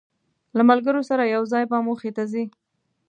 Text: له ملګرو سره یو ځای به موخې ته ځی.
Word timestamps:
له 0.57 0.63
ملګرو 0.69 1.01
سره 1.09 1.23
یو 1.35 1.43
ځای 1.51 1.63
به 1.69 1.77
موخې 1.85 2.11
ته 2.17 2.23
ځی. 2.31 2.45